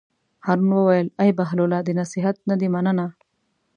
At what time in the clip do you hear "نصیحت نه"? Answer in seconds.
1.99-2.55